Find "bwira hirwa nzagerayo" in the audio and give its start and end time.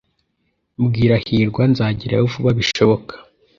0.85-2.23